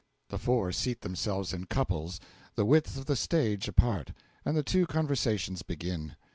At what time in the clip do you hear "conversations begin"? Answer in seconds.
4.87-6.15